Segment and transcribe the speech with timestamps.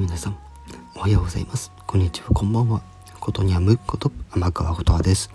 [0.00, 0.38] 皆さん、
[0.94, 1.70] おはようございます。
[1.86, 2.80] こんにちは、こんばんは。
[3.20, 5.30] ことにゃむこと天川ことはです。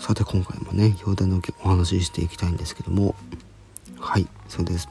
[0.00, 3.14] さて、今回もね、表題のお話ししていきたいんですけども、
[4.00, 4.88] はい、そうです。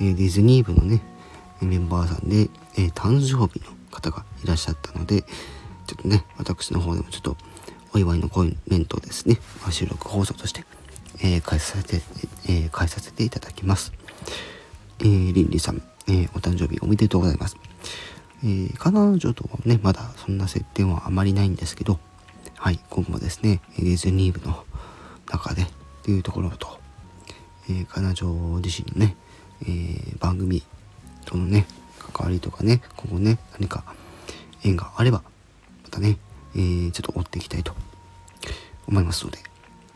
[0.00, 1.02] えー、ディズニー部のね、
[1.60, 7.36] メンバーさんで、えー、誕生日の方がいらっしゃったので、ちょっとね、私の方でもちょっと
[7.94, 9.38] お祝いのコメントをですね、
[9.70, 10.64] 収録放送として、
[11.22, 12.02] えー、返させて、
[12.48, 13.92] えー、返させていただきます。
[14.98, 17.56] えー、リンリさん、えー、お誕生日おめでとうございます。
[18.44, 21.98] えー、彼女とはね、まだそんな接点はあまりないんですけど、
[22.56, 24.64] はい、今後もですね、ディズニー部の
[25.30, 25.66] 中でっ
[26.02, 26.78] ていうところと、
[27.68, 28.26] えー、彼女
[28.60, 29.16] 自身のね、
[29.62, 30.62] えー、番組
[31.24, 31.66] とのね、
[32.12, 33.84] 関わりとかね、今後ね、何か
[34.64, 35.22] 縁があれば、
[35.84, 36.18] またね、
[36.54, 37.74] えー、ちょっと追っていきたいと
[38.86, 39.38] 思いますので、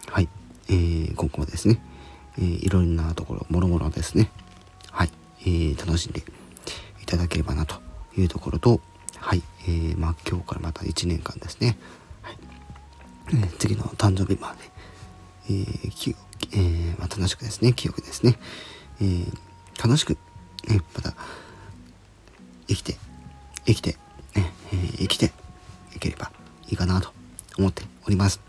[0.08, 0.28] はい、
[0.68, 1.82] えー、今後もですね、
[2.38, 4.30] えー、いろんなところ、もろもろですね、
[4.90, 5.10] はい、
[5.42, 6.22] えー、楽しんで
[7.02, 8.80] いただければなというところと、
[9.18, 11.78] はい、えー、まあ今日からまた1年間ですね、
[12.22, 12.36] はい、
[13.58, 14.58] 次の誕生日まで、
[15.50, 16.14] えー、き
[16.52, 18.38] えー、まあ、楽しくですね、記憶ですね、
[19.00, 19.32] えー、
[19.82, 20.16] 楽しく、
[20.68, 21.14] ね、また、
[22.66, 22.96] 生きて、
[23.66, 23.92] 生きて、
[24.34, 25.32] ね、えー、生きて
[25.94, 26.30] いければ
[26.68, 27.12] いいかなと
[27.58, 28.40] 思っております。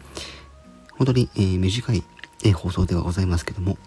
[0.97, 2.03] 本当に、えー、短い、
[2.43, 3.77] えー、放送ではございますけども、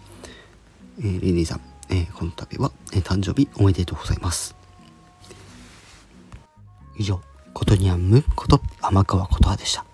[0.99, 4.64] えー、リリーさん、えー、この度は、えー、誕生日おめでとうございます。
[6.97, 7.21] 以上、
[7.53, 9.85] ことにゃんむこと天川ことはでした。